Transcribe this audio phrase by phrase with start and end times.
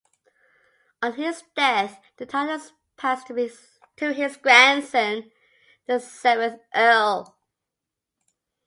[1.03, 5.31] On his death the titles passed to his grandson,
[5.85, 7.37] the seventh Earl.